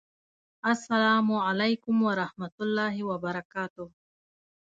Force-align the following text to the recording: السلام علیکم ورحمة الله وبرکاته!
السلام 0.71 1.27
علیکم 1.49 1.95
ورحمة 2.07 2.55
الله 2.63 2.95
وبرکاته! 3.09 3.85